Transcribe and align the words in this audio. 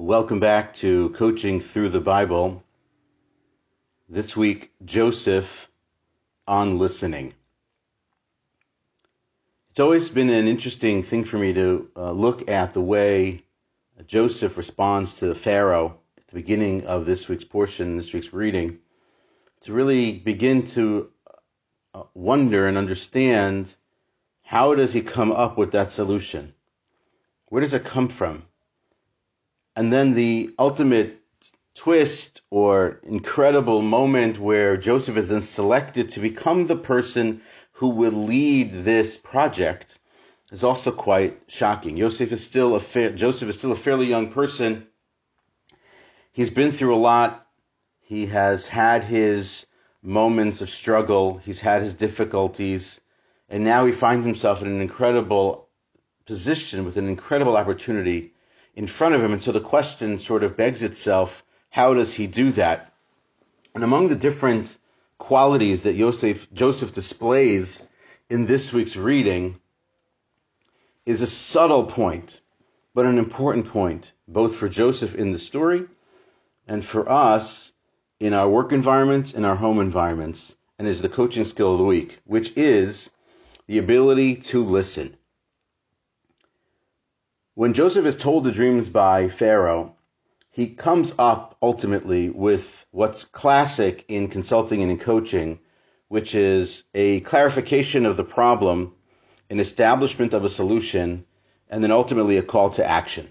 Welcome 0.00 0.38
back 0.38 0.74
to 0.74 1.10
Coaching 1.16 1.60
Through 1.60 1.88
the 1.88 1.98
Bible. 1.98 2.62
This 4.08 4.36
week, 4.36 4.70
Joseph 4.84 5.68
on 6.46 6.78
listening. 6.78 7.34
It's 9.70 9.80
always 9.80 10.08
been 10.08 10.30
an 10.30 10.46
interesting 10.46 11.02
thing 11.02 11.24
for 11.24 11.36
me 11.36 11.52
to 11.54 11.90
uh, 11.96 12.12
look 12.12 12.48
at 12.48 12.74
the 12.74 12.80
way 12.80 13.42
Joseph 14.06 14.56
responds 14.56 15.16
to 15.16 15.26
the 15.26 15.34
Pharaoh 15.34 15.98
at 16.16 16.28
the 16.28 16.34
beginning 16.36 16.86
of 16.86 17.04
this 17.04 17.28
week's 17.28 17.42
portion, 17.42 17.96
this 17.96 18.14
week's 18.14 18.32
reading, 18.32 18.78
to 19.62 19.72
really 19.72 20.12
begin 20.12 20.64
to 20.66 21.10
uh, 21.92 22.04
wonder 22.14 22.68
and 22.68 22.78
understand 22.78 23.74
how 24.42 24.76
does 24.76 24.92
he 24.92 25.00
come 25.00 25.32
up 25.32 25.58
with 25.58 25.72
that 25.72 25.90
solution? 25.90 26.54
Where 27.46 27.62
does 27.62 27.74
it 27.74 27.84
come 27.84 28.06
from? 28.06 28.44
And 29.78 29.92
then 29.92 30.12
the 30.14 30.52
ultimate 30.58 31.20
twist 31.76 32.40
or 32.50 32.98
incredible 33.04 33.80
moment 33.80 34.36
where 34.36 34.76
Joseph 34.76 35.16
is 35.16 35.28
then 35.28 35.40
selected 35.40 36.10
to 36.10 36.18
become 36.18 36.66
the 36.66 36.74
person 36.74 37.42
who 37.74 37.90
will 37.90 38.24
lead 38.24 38.72
this 38.72 39.16
project 39.16 39.96
is 40.50 40.64
also 40.64 40.90
quite 40.90 41.40
shocking. 41.46 41.96
Joseph 41.96 42.32
is 42.32 42.44
still 42.44 42.74
a 42.74 42.80
fa- 42.80 43.12
Joseph 43.12 43.50
is 43.50 43.56
still 43.56 43.70
a 43.70 43.76
fairly 43.76 44.06
young 44.06 44.32
person. 44.32 44.88
He's 46.32 46.50
been 46.50 46.72
through 46.72 46.96
a 46.96 47.04
lot. 47.12 47.46
He 48.00 48.26
has 48.26 48.66
had 48.66 49.04
his 49.04 49.64
moments 50.02 50.60
of 50.60 50.70
struggle. 50.70 51.38
He's 51.38 51.60
had 51.60 51.82
his 51.82 51.94
difficulties, 51.94 53.00
and 53.48 53.62
now 53.62 53.84
he 53.86 53.92
finds 53.92 54.26
himself 54.26 54.60
in 54.60 54.66
an 54.66 54.80
incredible 54.80 55.68
position 56.26 56.84
with 56.84 56.96
an 56.96 57.06
incredible 57.06 57.56
opportunity 57.56 58.32
in 58.78 58.86
front 58.86 59.16
of 59.16 59.22
him. 59.22 59.32
And 59.32 59.42
so 59.42 59.50
the 59.50 59.60
question 59.60 60.20
sort 60.20 60.44
of 60.44 60.56
begs 60.56 60.84
itself, 60.84 61.44
how 61.68 61.94
does 61.94 62.14
he 62.14 62.28
do 62.28 62.52
that? 62.52 62.92
And 63.74 63.82
among 63.82 64.06
the 64.06 64.14
different 64.14 64.74
qualities 65.18 65.82
that 65.82 65.96
Joseph, 65.96 66.46
Joseph 66.52 66.92
displays 66.92 67.84
in 68.30 68.46
this 68.46 68.72
week's 68.72 68.94
reading 68.94 69.58
is 71.04 71.22
a 71.22 71.26
subtle 71.26 71.86
point, 71.86 72.40
but 72.94 73.04
an 73.04 73.18
important 73.18 73.66
point, 73.66 74.12
both 74.28 74.54
for 74.54 74.68
Joseph 74.68 75.16
in 75.16 75.32
the 75.32 75.40
story 75.40 75.84
and 76.68 76.84
for 76.84 77.10
us 77.10 77.72
in 78.20 78.32
our 78.32 78.48
work 78.48 78.70
environments, 78.70 79.32
in 79.32 79.44
our 79.44 79.56
home 79.56 79.80
environments, 79.80 80.56
and 80.78 80.86
is 80.86 81.02
the 81.02 81.08
coaching 81.08 81.44
skill 81.44 81.72
of 81.72 81.78
the 81.78 81.84
week, 81.84 82.20
which 82.26 82.56
is 82.56 83.10
the 83.66 83.78
ability 83.78 84.36
to 84.36 84.62
listen. 84.62 85.16
When 87.58 87.72
Joseph 87.72 88.06
is 88.06 88.14
told 88.14 88.44
the 88.44 88.52
dreams 88.52 88.88
by 88.88 89.26
Pharaoh, 89.26 89.96
he 90.48 90.68
comes 90.68 91.12
up 91.18 91.56
ultimately 91.60 92.30
with 92.30 92.86
what's 92.92 93.24
classic 93.24 94.04
in 94.06 94.28
consulting 94.28 94.80
and 94.80 94.92
in 94.92 94.98
coaching, 95.00 95.58
which 96.06 96.36
is 96.36 96.84
a 96.94 97.18
clarification 97.22 98.06
of 98.06 98.16
the 98.16 98.22
problem, 98.22 98.94
an 99.50 99.58
establishment 99.58 100.34
of 100.34 100.44
a 100.44 100.48
solution, 100.48 101.24
and 101.68 101.82
then 101.82 101.90
ultimately 101.90 102.36
a 102.36 102.44
call 102.44 102.70
to 102.70 102.86
action. 102.86 103.28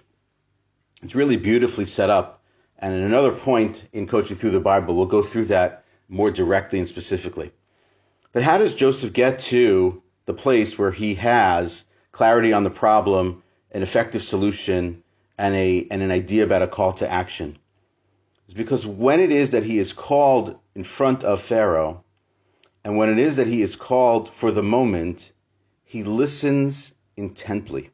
It's 1.02 1.16
really 1.16 1.38
beautifully 1.38 1.86
set 1.86 2.10
up. 2.10 2.44
And 2.80 2.94
at 2.94 3.04
another 3.04 3.32
point 3.32 3.88
in 3.94 4.08
coaching 4.08 4.36
through 4.36 4.52
the 4.52 4.60
Bible, 4.60 4.98
we'll 4.98 5.06
go 5.06 5.22
through 5.22 5.46
that 5.46 5.86
more 6.10 6.32
directly 6.32 6.80
and 6.80 6.88
specifically. 6.90 7.54
But 8.34 8.44
how 8.44 8.58
does 8.58 8.76
Joseph 8.76 9.14
get 9.14 9.40
to 9.56 10.04
the 10.26 10.34
place 10.34 10.78
where 10.78 10.92
he 10.92 11.16
has 11.16 11.86
clarity 12.12 12.52
on 12.52 12.66
the 12.66 12.70
problem 12.70 13.42
an 13.72 13.84
effective 13.84 14.24
solution 14.24 15.04
and 15.38 15.56
a 15.56 15.88
and 15.92 16.02
an 16.02 16.12
idea 16.12 16.44
about 16.44 16.62
a 16.62 16.68
call 16.68 16.94
to 16.94 17.10
action 17.10 17.58
is 18.48 18.54
because 18.54 18.86
when 18.86 19.20
it 19.20 19.32
is 19.32 19.52
that 19.52 19.64
he 19.64 19.78
is 19.78 19.94
called 19.94 20.58
in 20.76 20.84
front 20.84 21.24
of 21.24 21.42
Pharaoh, 21.42 22.04
and 22.84 22.98
when 22.98 23.10
it 23.10 23.20
is 23.20 23.36
that 23.36 23.48
he 23.48 23.62
is 23.62 23.76
called 23.76 24.30
for 24.30 24.52
the 24.52 24.64
moment, 24.64 25.32
he 25.84 26.04
listens 26.04 26.94
intently. 27.16 27.90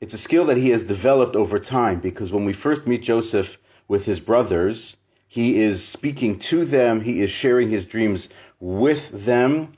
It's 0.00 0.14
a 0.14 0.18
skill 0.18 0.46
that 0.46 0.56
he 0.56 0.70
has 0.70 0.82
developed 0.82 1.36
over 1.36 1.58
time 1.58 2.00
because 2.00 2.32
when 2.32 2.44
we 2.44 2.52
first 2.52 2.86
meet 2.86 3.02
Joseph 3.02 3.58
with 3.86 4.06
his 4.06 4.18
brothers, 4.18 4.96
he 5.28 5.60
is 5.60 5.84
speaking 5.84 6.38
to 6.40 6.64
them, 6.64 7.00
he 7.00 7.20
is 7.20 7.30
sharing 7.30 7.70
his 7.70 7.84
dreams 7.84 8.28
with 8.58 9.26
them, 9.26 9.74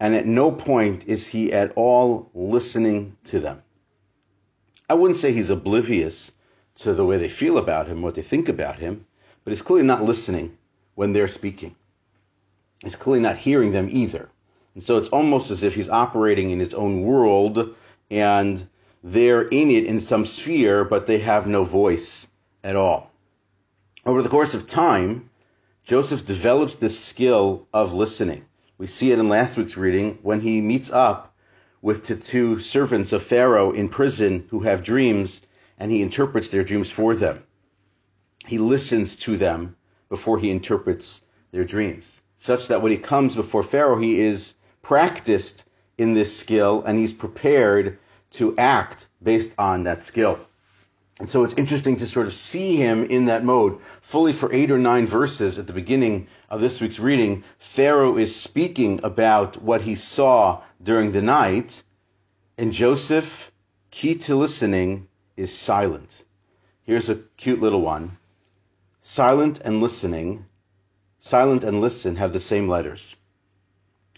and 0.00 0.14
at 0.14 0.26
no 0.26 0.50
point 0.50 1.04
is 1.06 1.26
he 1.26 1.52
at 1.52 1.72
all 1.76 2.30
listening 2.34 3.16
to 3.24 3.40
them. 3.40 3.62
I 4.88 4.94
wouldn't 4.94 5.18
say 5.18 5.32
he's 5.32 5.50
oblivious 5.50 6.32
to 6.76 6.94
the 6.94 7.04
way 7.04 7.16
they 7.16 7.28
feel 7.28 7.58
about 7.58 7.88
him, 7.88 8.02
what 8.02 8.14
they 8.14 8.22
think 8.22 8.48
about 8.48 8.78
him, 8.78 9.04
but 9.44 9.52
he's 9.52 9.62
clearly 9.62 9.86
not 9.86 10.04
listening 10.04 10.56
when 10.94 11.12
they're 11.12 11.28
speaking. 11.28 11.74
He's 12.82 12.96
clearly 12.96 13.22
not 13.22 13.36
hearing 13.36 13.72
them 13.72 13.88
either. 13.90 14.28
And 14.74 14.82
so 14.82 14.98
it's 14.98 15.08
almost 15.08 15.50
as 15.50 15.62
if 15.62 15.74
he's 15.74 15.88
operating 15.88 16.50
in 16.50 16.60
his 16.60 16.74
own 16.74 17.02
world 17.02 17.74
and 18.10 18.68
they're 19.02 19.42
in 19.42 19.70
it 19.70 19.84
in 19.84 20.00
some 20.00 20.24
sphere, 20.24 20.84
but 20.84 21.06
they 21.06 21.18
have 21.18 21.46
no 21.46 21.64
voice 21.64 22.26
at 22.62 22.76
all. 22.76 23.10
Over 24.06 24.22
the 24.22 24.28
course 24.28 24.54
of 24.54 24.66
time, 24.66 25.30
Joseph 25.84 26.24
develops 26.24 26.76
this 26.76 26.98
skill 26.98 27.66
of 27.72 27.92
listening. 27.92 28.44
We 28.78 28.86
see 28.86 29.10
it 29.10 29.18
in 29.18 29.28
last 29.28 29.56
week's 29.56 29.76
reading 29.76 30.20
when 30.22 30.40
he 30.40 30.60
meets 30.60 30.88
up 30.88 31.34
with 31.82 32.06
the 32.06 32.14
two 32.14 32.60
servants 32.60 33.12
of 33.12 33.24
Pharaoh 33.24 33.72
in 33.72 33.88
prison 33.88 34.46
who 34.50 34.60
have 34.60 34.84
dreams 34.84 35.40
and 35.78 35.90
he 35.90 36.00
interprets 36.00 36.48
their 36.48 36.62
dreams 36.62 36.88
for 36.88 37.16
them. 37.16 37.42
He 38.46 38.58
listens 38.58 39.16
to 39.16 39.36
them 39.36 39.74
before 40.08 40.38
he 40.38 40.50
interprets 40.50 41.22
their 41.50 41.64
dreams, 41.64 42.22
such 42.36 42.68
that 42.68 42.80
when 42.80 42.92
he 42.92 42.98
comes 42.98 43.34
before 43.34 43.64
Pharaoh, 43.64 43.98
he 43.98 44.20
is 44.20 44.54
practiced 44.80 45.64
in 45.98 46.14
this 46.14 46.36
skill 46.36 46.84
and 46.86 46.98
he's 47.00 47.12
prepared 47.12 47.98
to 48.30 48.56
act 48.56 49.08
based 49.20 49.52
on 49.58 49.82
that 49.82 50.04
skill. 50.04 50.38
And 51.18 51.28
so 51.28 51.42
it's 51.42 51.54
interesting 51.54 51.96
to 51.96 52.06
sort 52.06 52.28
of 52.28 52.34
see 52.34 52.76
him 52.76 53.04
in 53.04 53.26
that 53.26 53.44
mode. 53.44 53.80
Fully 54.00 54.32
for 54.32 54.52
eight 54.52 54.70
or 54.70 54.78
nine 54.78 55.06
verses 55.06 55.58
at 55.58 55.66
the 55.66 55.72
beginning 55.72 56.28
of 56.48 56.60
this 56.60 56.80
week's 56.80 57.00
reading, 57.00 57.42
Pharaoh 57.58 58.16
is 58.18 58.36
speaking 58.36 59.00
about 59.02 59.60
what 59.60 59.82
he 59.82 59.96
saw 59.96 60.62
during 60.82 61.10
the 61.10 61.22
night, 61.22 61.82
and 62.56 62.72
Joseph, 62.72 63.50
key 63.90 64.14
to 64.14 64.36
listening, 64.36 65.08
is 65.36 65.56
silent. 65.56 66.24
Here's 66.84 67.08
a 67.08 67.16
cute 67.36 67.60
little 67.60 67.82
one. 67.82 68.16
Silent 69.02 69.60
and 69.64 69.80
listening, 69.80 70.46
silent 71.20 71.64
and 71.64 71.80
listen 71.80 72.16
have 72.16 72.32
the 72.32 72.40
same 72.40 72.68
letters. 72.68 73.16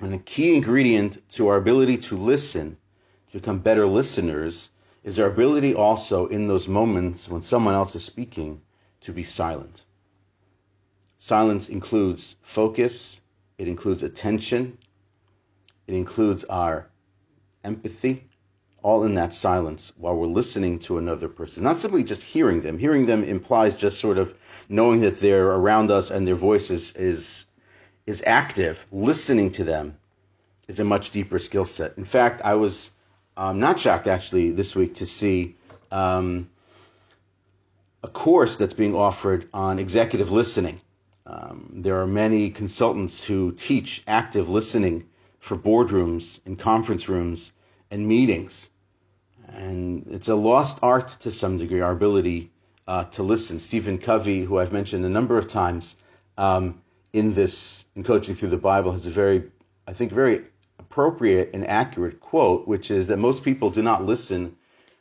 And 0.00 0.14
a 0.14 0.18
key 0.18 0.54
ingredient 0.54 1.18
to 1.30 1.48
our 1.48 1.56
ability 1.56 1.98
to 1.98 2.16
listen, 2.16 2.76
to 3.32 3.38
become 3.38 3.60
better 3.60 3.86
listeners, 3.86 4.70
is 5.02 5.18
our 5.18 5.28
ability 5.28 5.74
also 5.74 6.26
in 6.26 6.46
those 6.46 6.68
moments 6.68 7.28
when 7.28 7.42
someone 7.42 7.74
else 7.74 7.94
is 7.94 8.04
speaking 8.04 8.60
to 9.00 9.12
be 9.12 9.22
silent. 9.22 9.84
Silence 11.18 11.68
includes 11.68 12.36
focus, 12.42 13.20
it 13.58 13.68
includes 13.68 14.02
attention, 14.02 14.78
it 15.86 15.94
includes 15.94 16.44
our 16.44 16.88
empathy, 17.64 18.24
all 18.82 19.04
in 19.04 19.14
that 19.14 19.34
silence 19.34 19.92
while 19.96 20.14
we're 20.14 20.26
listening 20.26 20.78
to 20.78 20.98
another 20.98 21.28
person. 21.28 21.62
Not 21.62 21.80
simply 21.80 22.04
just 22.04 22.22
hearing 22.22 22.62
them. 22.62 22.78
Hearing 22.78 23.06
them 23.06 23.24
implies 23.24 23.74
just 23.74 24.00
sort 24.00 24.18
of 24.18 24.34
knowing 24.68 25.00
that 25.00 25.20
they're 25.20 25.48
around 25.48 25.90
us 25.90 26.10
and 26.10 26.26
their 26.26 26.34
voice 26.34 26.70
is, 26.70 26.92
is, 26.92 27.44
is 28.06 28.22
active. 28.26 28.84
Listening 28.90 29.52
to 29.52 29.64
them 29.64 29.98
is 30.68 30.80
a 30.80 30.84
much 30.84 31.10
deeper 31.10 31.38
skill 31.38 31.64
set. 31.64 31.98
In 31.98 32.04
fact, 32.04 32.40
I 32.42 32.54
was 32.54 32.90
I'm 33.36 33.60
not 33.60 33.80
shocked 33.80 34.06
actually 34.06 34.50
this 34.50 34.74
week 34.76 34.96
to 34.96 35.06
see 35.06 35.56
um, 35.91 36.50
a 38.03 38.09
course 38.09 38.56
that's 38.56 38.74
being 38.74 38.94
offered 38.94 39.48
on 39.53 39.78
executive 39.78 40.30
listening. 40.30 40.80
Um, 41.27 41.71
there 41.77 42.00
are 42.00 42.06
many 42.06 42.50
consultants 42.50 43.22
who 43.22 43.53
teach 43.53 44.03
active 44.06 44.48
listening 44.48 45.06
for 45.38 45.56
boardrooms 45.56 46.41
and 46.44 46.59
conference 46.59 47.09
rooms 47.09 47.53
and 47.91 48.06
meetings. 48.06 48.68
And 49.48 50.06
it's 50.10 50.28
a 50.28 50.34
lost 50.34 50.78
art 50.82 51.09
to 51.21 51.30
some 51.30 51.59
degree, 51.59 51.80
our 51.80 51.92
ability 51.92 52.50
uh, 52.86 53.04
to 53.04 53.22
listen. 53.22 53.60
Stephen 53.60 53.98
Covey, 53.98 54.44
who 54.44 54.59
I've 54.59 54.72
mentioned 54.72 55.04
a 55.04 55.09
number 55.09 55.38
of 55.38 55.48
times 55.48 55.97
um, 56.36 56.80
in 57.12 57.34
this, 57.34 57.84
in 57.94 58.04
coaching 58.04 58.34
through 58.34 58.50
the 58.50 58.56
Bible, 58.56 58.92
has 58.92 59.06
a 59.06 59.10
very, 59.10 59.44
I 59.86 59.92
think, 59.92 60.12
very 60.12 60.44
appropriate 60.80 61.50
and 61.53 61.66
accurate 61.66 62.21
quote, 62.21 62.66
which 62.66 62.91
is 62.91 63.06
that 63.06 63.18
most 63.18 63.44
people 63.44 63.71
do 63.71 63.82
not 63.82 64.04
listen 64.04 64.56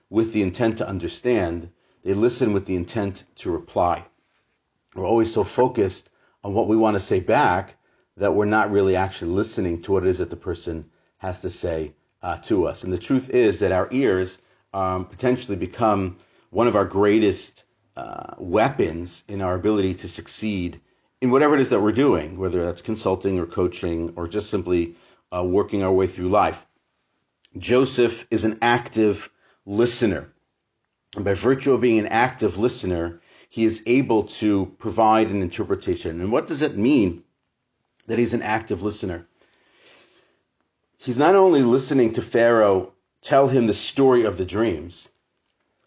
with 0.09 0.33
the 0.33 0.41
intent 0.41 0.77
to 0.77 0.87
understand, 0.87 1.69
they 2.03 2.13
listen 2.13 2.53
with 2.53 2.65
the 2.65 2.75
intent 2.75 3.23
to 3.35 3.49
reply. 3.49 4.03
We're 4.93 5.05
always 5.05 5.33
so 5.33 5.43
focused 5.43 6.09
on 6.43 6.53
what 6.53 6.67
we 6.67 6.77
want 6.77 6.95
to 6.95 6.99
say 6.99 7.19
back 7.19 7.75
that 8.17 8.35
we're 8.35 8.45
not 8.45 8.71
really 8.71 8.95
actually 8.95 9.31
listening 9.31 9.81
to 9.83 9.91
what 9.91 10.03
it 10.03 10.09
is 10.09 10.17
that 10.17 10.29
the 10.29 10.35
person 10.35 10.89
has 11.17 11.39
to 11.41 11.49
say 11.49 11.93
uh, 12.21 12.37
to 12.37 12.67
us. 12.67 12.83
And 12.83 12.91
the 12.91 12.97
truth 12.97 13.29
is 13.29 13.59
that 13.59 13.71
our 13.71 13.87
ears 13.91 14.37
um, 14.73 15.05
potentially 15.05 15.55
become 15.55 16.17
one 16.49 16.67
of 16.67 16.75
our 16.75 16.85
greatest 16.85 17.63
uh, 17.95 18.33
weapons 18.37 19.23
in 19.27 19.41
our 19.41 19.55
ability 19.55 19.93
to 19.95 20.07
succeed 20.07 20.81
in 21.21 21.31
whatever 21.31 21.55
it 21.55 21.61
is 21.61 21.69
that 21.69 21.81
we're 21.81 21.91
doing, 21.91 22.37
whether 22.37 22.65
that's 22.65 22.81
consulting 22.81 23.39
or 23.39 23.45
coaching 23.45 24.13
or 24.15 24.27
just 24.27 24.49
simply 24.49 24.95
uh, 25.35 25.43
working 25.43 25.83
our 25.83 25.91
way 25.91 26.07
through 26.07 26.29
life. 26.29 26.65
Joseph 27.57 28.27
is 28.29 28.45
an 28.45 28.59
active 28.61 29.29
listener. 29.65 30.31
And 31.15 31.25
by 31.25 31.33
virtue 31.33 31.73
of 31.73 31.81
being 31.81 31.99
an 31.99 32.07
active 32.07 32.57
listener, 32.57 33.21
he 33.49 33.65
is 33.65 33.81
able 33.85 34.23
to 34.23 34.75
provide 34.77 35.29
an 35.29 35.41
interpretation. 35.41 36.21
And 36.21 36.31
what 36.31 36.47
does 36.47 36.61
it 36.61 36.77
mean 36.77 37.23
that 38.05 38.19
he's 38.19 38.33
an 38.33 38.43
active 38.43 38.83
listener? 38.83 39.27
He's 40.97 41.17
not 41.17 41.35
only 41.35 41.61
listening 41.61 42.13
to 42.13 42.21
Pharaoh 42.21 42.93
tell 43.21 43.47
him 43.47 43.67
the 43.67 43.73
story 43.73 44.23
of 44.25 44.37
the 44.37 44.45
dreams, 44.45 45.09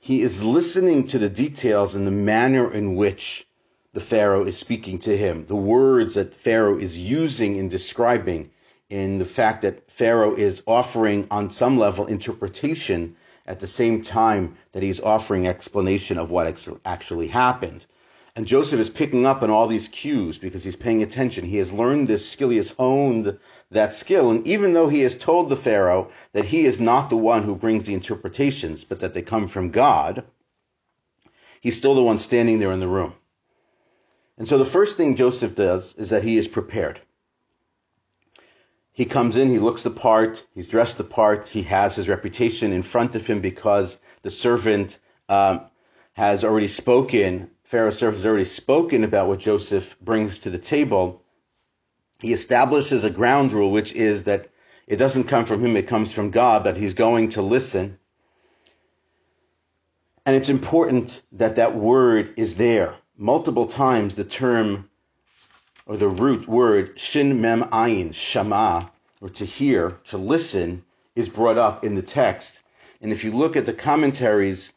he 0.00 0.23
is 0.23 0.43
listening 0.43 1.06
to 1.09 1.19
the 1.19 1.29
details 1.29 1.94
and 1.94 2.06
the 2.06 2.11
manner 2.11 2.73
in 2.73 2.97
which 2.97 3.47
the 3.93 4.00
Pharaoh 4.00 4.44
is 4.44 4.59
speaking 4.59 4.99
to 5.00 5.17
him, 5.17 5.47
the 5.47 5.55
words 5.55 6.15
that 6.15 6.35
Pharaoh 6.35 6.79
is 6.79 6.99
using 6.99 7.56
in 7.56 7.69
describing, 7.69 8.50
in 8.93 9.17
the 9.17 9.25
fact 9.25 9.62
that 9.62 9.91
Pharaoh 9.91 10.35
is 10.35 10.62
offering, 10.67 11.27
on 11.31 11.49
some 11.49 11.79
level, 11.79 12.05
interpretation 12.05 13.17
at 13.47 13.59
the 13.59 13.67
same 13.67 14.03
time 14.03 14.59
that 14.73 14.83
he's 14.83 15.00
offering 15.00 15.47
explanation 15.47 16.19
of 16.19 16.31
what 16.31 16.69
actually 16.85 17.29
happened. 17.29 17.87
And 18.37 18.47
Joseph 18.47 18.81
is 18.81 18.91
picking 18.91 19.25
up 19.25 19.43
on 19.43 19.49
all 19.49 19.67
these 19.67 19.89
cues 19.89 20.37
because 20.37 20.62
he's 20.62 20.77
paying 20.77 21.03
attention. 21.03 21.47
He 21.47 21.56
has 21.56 21.73
learned 21.73 22.06
this 22.06 22.29
skill. 22.29 22.50
He 22.50 22.59
has 22.59 22.73
honed 22.73 23.39
that 23.71 23.94
skill. 23.94 24.31
And 24.31 24.47
even 24.47 24.75
though 24.75 24.89
he 24.89 25.00
has 25.00 25.17
told 25.17 25.49
the 25.49 25.56
Pharaoh 25.56 26.11
that 26.35 26.44
he 26.44 26.67
is 26.67 26.79
not 26.79 27.09
the 27.09 27.17
one 27.17 27.44
who 27.44 27.55
brings 27.55 27.85
the 27.85 27.94
interpretations, 27.94 28.85
but 28.85 29.00
that 29.00 29.15
they 29.15 29.23
come 29.23 29.49
from 29.49 29.71
God, 29.71 30.23
he's 31.62 31.79
still 31.79 31.94
the 31.94 32.03
one 32.03 32.19
standing 32.19 32.59
there 32.59 32.73
in 32.73 32.81
the 32.81 32.87
room. 32.89 33.15
And 34.37 34.47
so 34.47 34.59
the 34.59 34.67
first 34.67 34.99
thing 34.99 35.17
Joseph 35.17 35.55
does 35.55 35.94
is 35.94 36.11
that 36.11 36.25
he 36.25 36.37
is 36.37 36.47
prepared. 36.47 37.00
He 38.93 39.06
comes 39.06 39.37
in, 39.37 39.49
he 39.49 39.59
looks 39.59 39.83
the 39.83 39.91
part, 39.91 40.44
he's 40.55 40.69
dressed 40.69 40.99
the 40.99 41.05
part, 41.05 41.49
he 41.49 41.62
has 41.62 41.97
his 41.97 42.09
reputation 42.09 42.73
in 42.73 42.83
front 42.83 43.15
of 43.15 43.27
him 43.27 43.41
because 43.41 43.99
the 44.23 44.31
servant 44.31 44.99
um, 45.31 45.62
has 46.12 46.44
already 46.44 46.69
spoken, 46.69 47.50
Pharaoh's 47.65 47.97
servant 47.97 48.19
has 48.19 48.27
already 48.27 48.44
spoken 48.44 49.03
about 49.03 49.29
what 49.29 49.39
Joseph 49.39 49.97
brings 49.99 50.41
to 50.41 50.50
the 50.50 50.59
table. 50.59 51.23
He 52.19 52.35
establishes 52.35 53.05
a 53.05 53.11
ground 53.11 53.55
rule, 53.55 53.71
which 53.71 53.94
is 53.94 54.25
that 54.25 54.50
it 54.87 54.97
doesn't 54.97 55.25
come 55.25 55.47
from 55.47 55.65
him, 55.65 55.75
it 55.77 55.89
comes 55.89 56.12
from 56.12 56.31
God, 56.31 56.65
that 56.65 56.77
he's 56.77 56.93
going 56.93 57.31
to 57.31 57.41
listen. 57.41 57.99
And 60.27 60.37
it's 60.37 60.50
important 60.50 61.23
that 61.33 61.56
that 61.56 61.75
word 61.75 62.35
is 62.37 62.56
there. 62.56 62.94
Multiple 63.17 63.67
times 63.67 64.15
the 64.15 64.25
term 64.25 64.91
or 65.87 65.96
the 65.96 66.08
root 66.08 66.49
word 66.49 66.99
shin 66.99 67.40
mem 67.40 67.64
ayin, 67.64 68.14
shama, 68.14 68.90
or 69.20 69.29
to 69.29 69.44
hear, 69.44 69.99
to 70.08 70.17
listen, 70.17 70.84
is 71.14 71.29
brought 71.29 71.58
up 71.58 71.84
in 71.84 71.94
the 71.94 72.02
text. 72.02 72.58
And 73.00 73.12
if 73.12 73.25
you 73.25 73.32
look 73.32 73.56
at 73.56 73.67
the 73.67 73.73
commentaries 73.73 74.73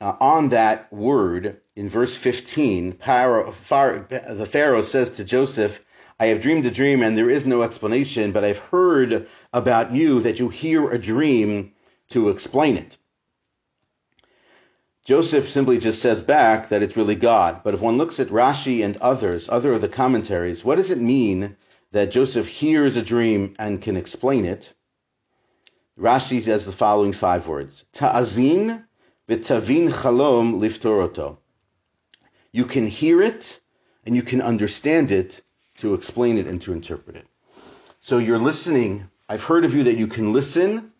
uh, 0.00 0.14
on 0.20 0.50
that 0.50 0.92
word 0.92 1.60
in 1.74 1.88
verse 1.88 2.14
15, 2.14 2.98
the 2.98 4.48
Pharaoh 4.50 4.82
says 4.82 5.10
to 5.12 5.24
Joseph, 5.24 5.84
I 6.20 6.26
have 6.26 6.42
dreamed 6.42 6.66
a 6.66 6.70
dream 6.70 7.02
and 7.02 7.16
there 7.16 7.30
is 7.30 7.46
no 7.46 7.62
explanation, 7.62 8.32
but 8.32 8.44
I've 8.44 8.58
heard 8.58 9.28
about 9.52 9.92
you 9.92 10.20
that 10.22 10.40
you 10.40 10.48
hear 10.48 10.90
a 10.90 10.98
dream 10.98 11.72
to 12.10 12.28
explain 12.28 12.76
it. 12.76 12.97
Joseph 15.08 15.48
simply 15.48 15.78
just 15.78 16.02
says 16.02 16.20
back 16.20 16.68
that 16.68 16.82
it's 16.82 16.94
really 16.94 17.14
God. 17.14 17.62
But 17.64 17.72
if 17.72 17.80
one 17.80 17.96
looks 17.96 18.20
at 18.20 18.28
Rashi 18.28 18.84
and 18.84 18.94
others, 18.98 19.48
other 19.48 19.72
of 19.72 19.80
the 19.80 19.88
commentaries, 19.88 20.62
what 20.62 20.74
does 20.74 20.90
it 20.90 20.98
mean 20.98 21.56
that 21.92 22.10
Joseph 22.10 22.46
hears 22.46 22.94
a 22.94 23.00
dream 23.00 23.54
and 23.58 23.80
can 23.80 23.96
explain 23.96 24.44
it? 24.44 24.70
Rashi 25.98 26.44
says 26.44 26.66
the 26.66 26.72
following 26.72 27.14
five 27.14 27.46
words. 27.48 27.86
Ta'azin 27.94 28.84
v'tavin 29.26 29.90
chalom 29.90 30.60
liftoroto. 30.60 31.38
You 32.52 32.66
can 32.66 32.86
hear 32.86 33.22
it 33.22 33.60
and 34.04 34.14
you 34.14 34.22
can 34.22 34.42
understand 34.42 35.10
it 35.10 35.40
to 35.78 35.94
explain 35.94 36.36
it 36.36 36.46
and 36.46 36.60
to 36.60 36.74
interpret 36.74 37.16
it. 37.16 37.26
So 38.02 38.18
you're 38.18 38.38
listening. 38.38 39.08
I've 39.26 39.44
heard 39.44 39.64
of 39.64 39.74
you 39.74 39.84
that 39.84 39.96
you 39.96 40.06
can 40.06 40.34
listen 40.34 40.92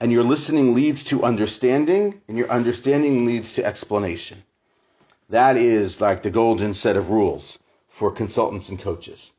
and 0.00 0.12
your 0.12 0.24
listening 0.24 0.74
leads 0.74 1.04
to 1.04 1.24
understanding, 1.24 2.20
and 2.28 2.38
your 2.38 2.50
understanding 2.50 3.26
leads 3.26 3.54
to 3.54 3.64
explanation. 3.64 4.42
That 5.30 5.56
is 5.56 6.00
like 6.00 6.22
the 6.22 6.30
golden 6.30 6.74
set 6.74 6.96
of 6.96 7.10
rules 7.10 7.58
for 7.88 8.10
consultants 8.10 8.68
and 8.68 8.78
coaches. 8.78 9.32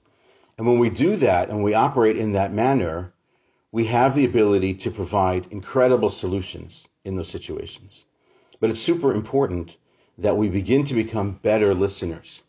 And 0.57 0.67
when 0.67 0.79
we 0.79 0.89
do 0.89 1.15
that 1.17 1.49
and 1.49 1.63
we 1.63 1.73
operate 1.73 2.17
in 2.17 2.33
that 2.33 2.51
manner, 2.51 3.13
we 3.71 3.85
have 3.85 4.15
the 4.15 4.25
ability 4.25 4.73
to 4.75 4.91
provide 4.91 5.47
incredible 5.51 6.09
solutions 6.09 6.87
in 7.05 7.15
those 7.15 7.29
situations. 7.29 8.05
But 8.59 8.69
it's 8.69 8.81
super 8.81 9.13
important 9.13 9.77
that 10.17 10.37
we 10.37 10.49
begin 10.49 10.83
to 10.85 10.93
become 10.93 11.39
better 11.41 11.73
listeners. 11.73 12.43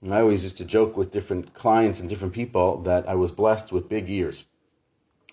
And 0.00 0.14
I 0.14 0.20
always 0.20 0.44
used 0.44 0.58
to 0.58 0.64
joke 0.64 0.96
with 0.96 1.10
different 1.10 1.54
clients 1.54 1.98
and 1.98 2.08
different 2.08 2.34
people 2.34 2.82
that 2.82 3.08
I 3.08 3.16
was 3.16 3.32
blessed 3.32 3.72
with 3.72 3.88
big 3.88 4.08
ears. 4.08 4.44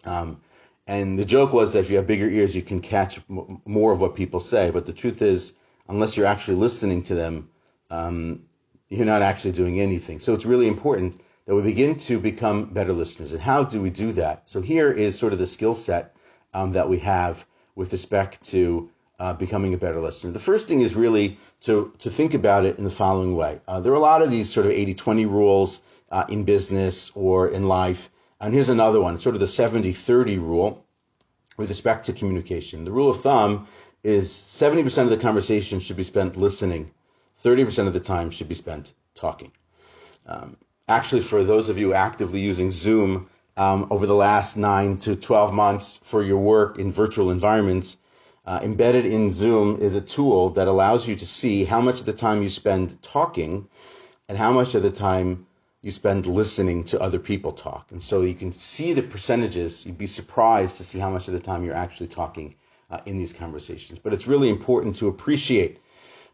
Um, 0.05 0.41
and 0.87 1.17
the 1.17 1.25
joke 1.25 1.53
was 1.53 1.73
that 1.73 1.79
if 1.79 1.89
you 1.89 1.97
have 1.97 2.07
bigger 2.07 2.27
ears, 2.27 2.55
you 2.55 2.61
can 2.61 2.81
catch 2.81 3.19
m- 3.29 3.61
more 3.65 3.93
of 3.93 4.01
what 4.01 4.15
people 4.15 4.39
say. 4.39 4.69
But 4.69 4.85
the 4.85 4.93
truth 4.93 5.21
is, 5.21 5.53
unless 5.87 6.17
you're 6.17 6.25
actually 6.25 6.57
listening 6.57 7.03
to 7.03 7.15
them, 7.15 7.49
um, 7.89 8.43
you're 8.89 9.05
not 9.05 9.21
actually 9.21 9.53
doing 9.53 9.79
anything. 9.79 10.19
So 10.19 10.33
it's 10.33 10.45
really 10.45 10.67
important 10.67 11.21
that 11.45 11.55
we 11.55 11.61
begin 11.61 11.97
to 11.97 12.19
become 12.19 12.65
better 12.65 12.93
listeners. 12.93 13.33
And 13.33 13.41
how 13.41 13.63
do 13.63 13.81
we 13.81 13.89
do 13.89 14.13
that? 14.13 14.49
So 14.49 14.61
here 14.61 14.91
is 14.91 15.17
sort 15.17 15.33
of 15.33 15.39
the 15.39 15.47
skill 15.47 15.73
set 15.73 16.15
um, 16.53 16.73
that 16.73 16.89
we 16.89 16.99
have 16.99 17.45
with 17.75 17.91
respect 17.91 18.43
to 18.51 18.89
uh, 19.19 19.33
becoming 19.33 19.73
a 19.73 19.77
better 19.77 20.01
listener. 20.01 20.31
The 20.31 20.39
first 20.39 20.67
thing 20.67 20.81
is 20.81 20.95
really 20.95 21.37
to, 21.61 21.93
to 21.99 22.09
think 22.09 22.33
about 22.33 22.65
it 22.65 22.77
in 22.77 22.83
the 22.83 22.91
following 22.91 23.35
way. 23.35 23.61
Uh, 23.67 23.79
there 23.79 23.93
are 23.93 23.95
a 23.95 23.99
lot 23.99 24.21
of 24.21 24.31
these 24.31 24.51
sort 24.51 24.65
of 24.65 24.73
80-20 24.73 25.29
rules 25.29 25.81
uh, 26.11 26.25
in 26.29 26.43
business 26.43 27.11
or 27.15 27.49
in 27.49 27.67
life 27.67 28.09
and 28.43 28.53
here's 28.53 28.69
another 28.69 28.99
one, 28.99 29.19
sort 29.19 29.35
of 29.35 29.39
the 29.39 29.45
70-30 29.45 30.37
rule 30.37 30.85
with 31.55 31.69
respect 31.69 32.07
to 32.07 32.13
communication. 32.13 32.83
The 32.83 32.91
rule 32.91 33.09
of 33.09 33.21
thumb 33.21 33.67
is 34.03 34.33
70% 34.33 35.03
of 35.03 35.09
the 35.09 35.17
conversation 35.17 35.79
should 35.79 35.95
be 35.95 36.03
spent 36.03 36.35
listening. 36.35 36.91
30% 37.43 37.87
of 37.87 37.93
the 37.93 38.01
time 38.01 38.31
should 38.31 38.49
be 38.49 38.55
spent 38.55 38.91
talking. 39.15 39.51
Um, 40.25 40.57
actually, 40.89 41.21
for 41.21 41.45
those 41.45 41.69
of 41.69 41.77
you 41.77 41.93
actively 41.93 42.41
using 42.41 42.71
Zoom 42.71 43.29
um, 43.55 43.87
over 43.89 44.05
the 44.05 44.15
last 44.15 44.57
9 44.57 44.97
to 44.97 45.15
12 45.15 45.53
months 45.53 46.01
for 46.03 46.21
your 46.21 46.39
work 46.39 46.79
in 46.79 46.91
virtual 46.91 47.31
environments, 47.31 47.97
uh, 48.45 48.59
embedded 48.61 49.05
in 49.05 49.31
Zoom 49.31 49.81
is 49.81 49.95
a 49.95 50.01
tool 50.01 50.49
that 50.51 50.67
allows 50.67 51.07
you 51.07 51.15
to 51.15 51.25
see 51.25 51.63
how 51.63 51.79
much 51.79 52.01
of 52.01 52.05
the 52.05 52.11
time 52.11 52.43
you 52.43 52.49
spend 52.49 53.01
talking 53.01 53.69
and 54.27 54.37
how 54.37 54.51
much 54.51 54.75
of 54.75 54.83
the 54.83 54.91
time 54.91 55.45
you 55.83 55.91
spend 55.91 56.25
listening 56.25 56.85
to 56.85 57.01
other 57.01 57.19
people 57.19 57.51
talk. 57.51 57.91
And 57.91 58.01
so 58.01 58.21
you 58.21 58.33
can 58.33 58.53
see 58.53 58.93
the 58.93 59.01
percentages. 59.01 59.85
You'd 59.85 59.97
be 59.97 60.07
surprised 60.07 60.77
to 60.77 60.83
see 60.83 60.97
how 60.97 61.09
much 61.09 61.27
of 61.27 61.33
the 61.33 61.41
time 61.41 61.65
you're 61.65 61.75
actually 61.75 62.07
talking 62.07 62.55
uh, 62.89 63.01
in 63.05 63.17
these 63.17 63.33
conversations. 63.33 63.99
But 63.99 64.13
it's 64.13 64.25
really 64.25 64.49
important 64.49 64.95
to 64.97 65.09
appreciate 65.09 65.81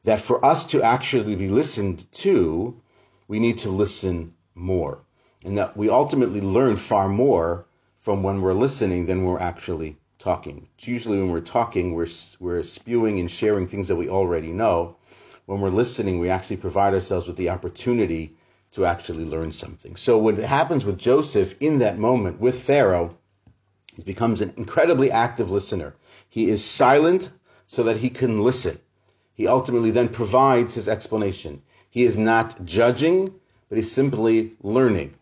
that 0.03 0.21
for 0.21 0.45
us 0.45 0.67
to 0.67 0.83
actually 0.83 1.35
be 1.35 1.49
listened 1.49 2.09
to, 2.11 2.79
we 3.27 3.39
need 3.39 3.57
to 3.59 3.69
listen 3.69 4.35
more. 4.53 4.99
And 5.43 5.57
that 5.57 5.75
we 5.75 5.89
ultimately 5.89 6.41
learn 6.41 6.75
far 6.75 7.09
more 7.09 7.65
from 8.01 8.21
when 8.21 8.41
we're 8.41 8.53
listening 8.53 9.07
than 9.07 9.23
when 9.23 9.33
we're 9.33 9.39
actually 9.39 9.97
talking. 10.19 10.67
It's 10.77 10.87
usually 10.87 11.17
when 11.17 11.31
we're 11.31 11.41
talking, 11.41 11.95
we're, 11.95 12.07
we're 12.39 12.61
spewing 12.61 13.19
and 13.19 13.31
sharing 13.31 13.65
things 13.65 13.87
that 13.87 13.95
we 13.95 14.09
already 14.09 14.51
know. 14.51 14.97
When 15.47 15.59
we're 15.59 15.69
listening, 15.69 16.19
we 16.19 16.29
actually 16.29 16.57
provide 16.57 16.93
ourselves 16.93 17.25
with 17.25 17.37
the 17.37 17.49
opportunity 17.49 18.35
to 18.79 18.85
actually 18.85 19.25
learn 19.25 19.51
something. 19.51 19.97
So 19.97 20.17
what 20.17 20.37
happens 20.37 20.85
with 20.85 20.97
Joseph 20.97 21.55
in 21.59 21.79
that 21.79 21.99
moment 21.99 22.39
with 22.39 22.63
Pharaoh, 22.63 23.17
he 23.93 24.03
becomes 24.03 24.39
an 24.39 24.53
incredibly 24.55 25.11
active 25.11 25.51
listener. 25.51 25.95
He 26.29 26.49
is 26.49 26.63
silent 26.63 27.29
so 27.67 27.83
that 27.83 27.97
he 27.97 28.09
can 28.09 28.41
listen. 28.41 28.79
He 29.33 29.47
ultimately 29.47 29.91
then 29.91 30.07
provides 30.07 30.75
his 30.75 30.87
explanation. 30.87 31.61
He 31.89 32.03
is 32.05 32.17
not 32.17 32.63
judging, 32.65 33.33
but 33.67 33.77
he's 33.77 33.91
simply 33.91 34.53
learning. 34.63 35.13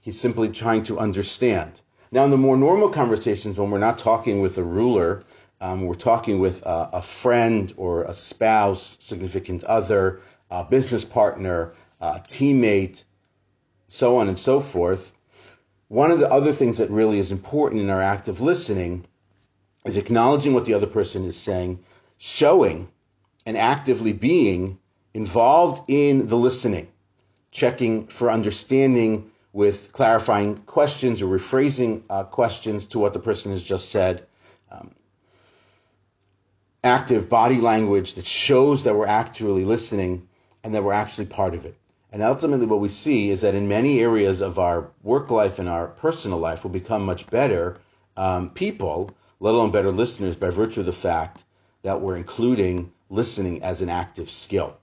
He's 0.00 0.18
simply 0.18 0.48
trying 0.48 0.84
to 0.84 0.98
understand. 0.98 1.72
Now, 2.10 2.24
in 2.24 2.30
the 2.30 2.38
more 2.38 2.56
normal 2.56 2.88
conversations, 2.88 3.58
when 3.58 3.70
we're 3.70 3.78
not 3.78 3.98
talking 3.98 4.40
with 4.40 4.56
a 4.56 4.64
ruler, 4.64 5.22
um, 5.60 5.82
we're 5.86 5.94
talking 5.94 6.40
with 6.40 6.62
a, 6.62 6.90
a, 6.94 7.02
friend 7.02 7.72
or 7.76 8.04
a 8.04 8.14
spouse, 8.14 8.96
significant 9.00 9.64
other, 9.64 10.20
a 10.50 10.64
business 10.64 11.04
partner, 11.04 11.72
uh, 12.02 12.18
teammate, 12.26 13.04
so 13.88 14.16
on 14.16 14.28
and 14.28 14.38
so 14.38 14.60
forth. 14.60 15.12
One 15.88 16.10
of 16.10 16.18
the 16.18 16.30
other 16.30 16.52
things 16.52 16.78
that 16.78 16.90
really 16.90 17.18
is 17.18 17.32
important 17.32 17.80
in 17.80 17.90
our 17.90 18.02
active 18.02 18.40
listening 18.40 19.06
is 19.84 19.96
acknowledging 19.96 20.52
what 20.52 20.64
the 20.64 20.74
other 20.74 20.86
person 20.86 21.24
is 21.24 21.36
saying, 21.36 21.78
showing 22.18 22.88
and 23.46 23.56
actively 23.56 24.12
being 24.12 24.78
involved 25.14 25.84
in 25.88 26.26
the 26.26 26.36
listening, 26.36 26.88
checking 27.50 28.08
for 28.08 28.30
understanding 28.30 29.30
with 29.52 29.92
clarifying 29.92 30.56
questions 30.56 31.22
or 31.22 31.26
rephrasing 31.26 32.02
uh, 32.10 32.24
questions 32.24 32.86
to 32.86 32.98
what 32.98 33.12
the 33.12 33.18
person 33.18 33.52
has 33.52 33.62
just 33.62 33.90
said. 33.90 34.26
Um, 34.70 34.90
active 36.82 37.28
body 37.28 37.58
language 37.58 38.14
that 38.14 38.26
shows 38.26 38.84
that 38.84 38.96
we're 38.96 39.06
actually 39.06 39.64
listening 39.64 40.26
and 40.64 40.74
that 40.74 40.82
we're 40.82 40.94
actually 40.94 41.26
part 41.26 41.54
of 41.54 41.66
it. 41.66 41.76
And 42.12 42.22
ultimately, 42.22 42.66
what 42.66 42.80
we 42.80 42.90
see 42.90 43.30
is 43.30 43.40
that 43.40 43.54
in 43.54 43.68
many 43.68 44.00
areas 44.00 44.42
of 44.42 44.58
our 44.58 44.90
work 45.02 45.30
life 45.30 45.58
and 45.58 45.66
our 45.66 45.86
personal 45.86 46.38
life, 46.38 46.62
we'll 46.62 46.72
become 46.72 47.06
much 47.06 47.26
better 47.30 47.78
um, 48.18 48.50
people, 48.50 49.12
let 49.40 49.54
alone 49.54 49.70
better 49.70 49.90
listeners, 49.90 50.36
by 50.36 50.50
virtue 50.50 50.80
of 50.80 50.86
the 50.86 50.92
fact 50.92 51.42
that 51.80 52.02
we're 52.02 52.16
including 52.16 52.92
listening 53.08 53.62
as 53.62 53.80
an 53.80 53.88
active 53.88 54.30
skill. 54.30 54.76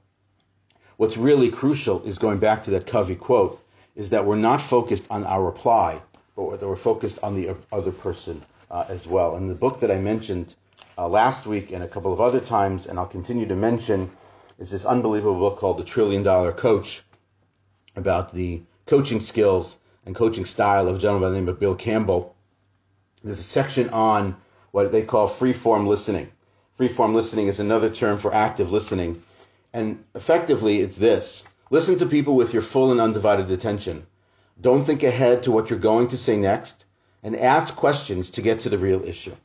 What's 0.98 1.17
really 1.17 1.51
crucial 1.51 2.01
is 2.01 2.17
going 2.17 2.39
back 2.39 2.63
to 2.63 2.71
that 2.71 2.88
Covey 2.88 3.15
quote 3.15 3.63
is 3.95 4.09
that 4.09 4.25
we're 4.25 4.36
not 4.36 4.59
focused 4.59 5.05
on 5.12 5.24
our 5.24 5.43
reply, 5.43 6.01
but 6.36 6.59
that 6.59 6.67
we're 6.67 6.75
focused 6.75 7.19
on 7.21 7.36
the 7.36 7.55
other 7.71 7.91
person 7.91 8.41
uh, 8.71 8.86
as 8.89 9.05
well. 9.05 9.36
And 9.36 9.48
the 9.48 9.55
book 9.55 9.81
that 9.81 9.91
I 9.91 10.00
mentioned 10.00 10.55
uh, 10.98 11.07
last 11.07 11.45
week 11.45 11.71
and 11.71 11.83
a 11.83 11.88
couple 11.88 12.12
of 12.12 12.21
other 12.21 12.39
times, 12.39 12.88
and 12.88 12.98
I'll 12.98 13.05
continue 13.05 13.48
to 13.48 13.55
mention, 13.55 14.09
is 14.57 14.71
this 14.71 14.83
unbelievable 14.83 15.39
book 15.39 15.59
called 15.59 15.77
The 15.77 15.83
Trillion 15.83 16.24
Dollar 16.24 16.51
Coach 16.51 17.03
about 17.96 18.34
the 18.34 18.62
coaching 18.86 19.19
skills 19.19 19.77
and 20.05 20.15
coaching 20.15 20.46
style 20.46 20.88
of 20.88 20.96
a 20.96 21.00
gentleman 21.00 21.29
by 21.29 21.31
the 21.31 21.39
name 21.39 21.50
of 21.50 21.60
Bill 21.60 21.75
Campbell. 21.75 22.36
There's 23.24 23.39
a 23.39 23.43
section 23.43 23.89
on 23.89 24.38
what 24.72 24.91
they 24.91 25.03
call 25.03 25.27
free-form 25.27 25.88
listening. 25.88 26.29
Free-form 26.77 27.13
listening 27.13 27.48
is 27.48 27.60
another 27.60 27.89
term 27.89 28.17
for 28.17 28.34
active 28.34 28.72
listening. 28.72 29.24
And 29.74 30.03
effectively, 30.15 30.79
it's 30.79 30.98
this. 30.98 31.43
Listen 31.69 31.98
to 32.00 32.05
people 32.05 32.36
with 32.36 32.53
your 32.53 32.62
full 32.62 32.91
and 32.91 33.01
undivided 33.01 33.51
attention. 33.51 34.08
Don't 34.60 34.84
think 34.84 35.03
ahead 35.03 35.43
to 35.43 35.51
what 35.51 35.69
you're 35.69 35.79
going 35.79 36.08
to 36.08 36.17
say 36.17 36.38
next 36.38 36.86
and 37.22 37.36
ask 37.36 37.75
questions 37.75 38.31
to 38.31 38.41
get 38.41 38.62
to 38.62 38.69
the 38.69 38.77
real 38.77 39.03
issue. 39.03 39.36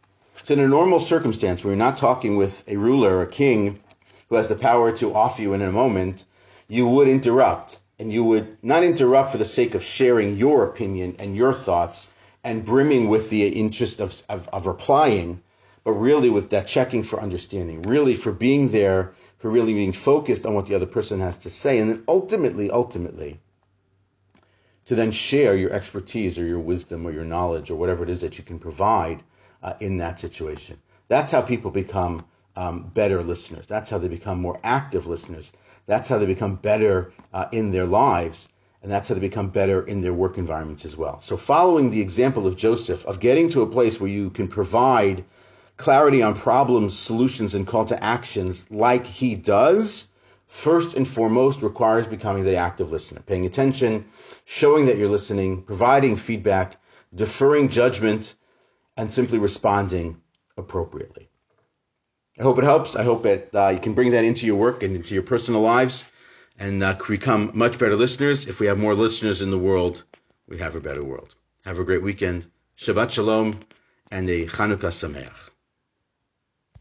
So 0.43 0.55
in 0.55 0.61
a 0.61 0.69
normal 0.69 1.01
circumstance 1.01 1.63
where 1.63 1.73
you're 1.73 1.79
not 1.79 1.99
talking 1.99 2.37
with 2.37 2.65
a 2.69 2.77
ruler 2.77 3.17
or 3.17 3.23
a 3.23 3.27
king 3.27 3.81
who 4.29 4.37
has 4.37 4.49
the 4.49 4.57
power 4.57 4.97
to 4.97 5.15
off 5.15 5.39
you 5.39 5.53
in 5.55 5.63
a 5.63 5.73
moment, 5.73 6.25
you 6.69 6.87
would 6.89 7.09
interrupt. 7.09 7.79
And 8.05 8.13
you 8.13 8.23
would 8.25 8.59
not 8.63 8.85
interrupt 8.85 9.33
for 9.33 9.39
the 9.39 9.47
sake 9.47 9.75
of 9.75 9.83
sharing 9.83 10.37
your 10.37 10.65
opinion 10.65 11.17
and 11.19 11.35
your 11.35 11.55
thoughts 11.55 12.13
and 12.45 12.63
brimming 12.63 13.09
with 13.09 13.31
the 13.31 13.49
interest 13.49 13.99
of, 13.99 14.23
of, 14.29 14.47
of 14.49 14.67
replying, 14.67 15.41
but 15.85 15.93
really 15.93 16.29
with 16.29 16.51
that 16.51 16.67
checking 16.67 17.03
for 17.03 17.19
understanding, 17.19 17.81
really 17.81 18.15
for 18.15 18.31
being 18.31 18.69
there 18.69 19.15
for 19.39 19.49
really 19.49 19.73
being 19.73 19.95
focused 19.95 20.45
on 20.45 20.53
what 20.53 20.67
the 20.67 20.75
other 20.75 20.85
person 20.85 21.21
has 21.21 21.39
to 21.39 21.49
say, 21.49 21.79
and 21.79 21.91
then 21.91 22.05
ultimately, 22.07 22.71
ultimately, 22.71 23.41
to 24.85 24.95
then 24.95 25.11
share 25.11 25.57
your 25.57 25.73
expertise 25.73 26.39
or 26.39 26.45
your 26.45 26.61
wisdom 26.61 27.07
or 27.07 27.11
your 27.11 27.25
knowledge 27.25 27.71
or 27.71 27.77
whatever 27.77 28.05
it 28.05 28.11
is 28.11 28.21
that 28.21 28.37
you 28.37 28.45
can 28.45 28.59
provide 28.59 29.23
uh, 29.63 29.73
in 29.81 29.97
that 29.97 30.21
situation. 30.21 30.77
That's 31.09 31.33
how 31.33 31.41
people 31.41 31.71
become 31.71 32.27
um, 32.55 32.83
better 32.83 33.23
listeners. 33.23 33.67
That's 33.67 33.89
how 33.89 33.97
they 33.97 34.09
become 34.09 34.43
more 34.43 34.61
active 34.63 35.07
listeners. 35.07 35.53
That's 35.87 36.09
how 36.09 36.19
they 36.19 36.27
become 36.27 36.57
better 36.57 37.13
uh, 37.33 37.47
in 37.53 37.73
their 37.73 37.87
lives. 37.87 38.49
And 38.83 38.93
that's 38.93 39.09
how 39.09 39.15
they 39.15 39.21
become 39.21 39.49
better 39.49 39.83
in 39.83 40.03
their 40.03 40.13
work 40.13 40.37
environments 40.37 40.85
as 40.85 40.97
well. 40.97 41.21
So, 41.23 41.39
following 41.39 41.91
the 41.91 42.03
example 42.03 42.47
of 42.47 42.57
Joseph, 42.57 43.07
of 43.07 43.19
getting 43.19 43.49
to 43.51 43.63
a 43.63 43.67
place 43.67 43.99
where 43.99 44.11
you 44.11 44.29
can 44.29 44.47
provide 44.49 45.25
clarity 45.77 46.23
on 46.23 46.35
problems, 46.35 46.99
solutions, 46.99 47.55
and 47.55 47.67
call 47.67 47.87
to 47.87 48.05
actions 48.05 48.71
like 48.71 49.07
he 49.07 49.37
does, 49.37 50.07
first 50.47 50.95
and 50.95 51.09
foremost 51.09 51.63
requires 51.63 52.07
becoming 52.07 52.45
the 52.45 52.57
active 52.57 52.93
listener, 52.93 53.23
paying 53.27 53.47
attention, 53.47 54.05
showing 54.45 54.87
that 54.87 54.99
you're 54.99 55.09
listening, 55.09 55.63
providing 55.63 56.17
feedback, 56.17 56.77
deferring 57.15 57.69
judgment, 57.69 58.35
and 58.97 59.13
simply 59.13 59.39
responding 59.39 60.21
appropriately. 60.57 61.29
I 62.39 62.43
hope 62.43 62.59
it 62.59 62.65
helps. 62.65 62.97
I 62.97 63.05
hope 63.05 63.23
that 63.23 63.55
uh, 63.55 63.69
you 63.69 63.79
can 63.79 63.95
bring 63.95 64.11
that 64.11 64.25
into 64.25 64.47
your 64.47 64.57
work 64.57 64.83
and 64.83 64.97
into 64.97 65.15
your 65.15 65.23
personal 65.23 65.61
lives 65.61 66.05
and 66.59 66.83
uh, 66.83 66.97
become 67.09 67.53
much 67.55 67.79
better 67.79 67.97
listeners. 67.97 68.47
If 68.47 68.61
we 68.61 68.67
have 68.67 68.79
more 68.79 68.95
listeners 68.95 69.41
in 69.41 69.51
the 69.51 69.59
world, 69.59 70.03
we 70.49 70.59
have 70.59 70.75
a 70.75 70.81
better 70.81 71.05
world. 71.05 71.35
Have 71.65 71.79
a 71.79 71.85
great 71.85 72.03
weekend. 72.03 72.47
Shabbat 72.77 73.13
Shalom 73.13 73.61
and 74.11 74.29
a 74.29 74.47
Chanukah 74.47 74.91
Sameach. 74.91 75.54